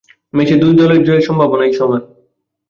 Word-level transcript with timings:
ম্যাচে 0.33 0.55
দুই 0.55 0.73
দলের 0.79 1.01
জয়ের 1.03 1.27
সম্ভাবনাই 1.27 1.71
সমান। 1.73 2.01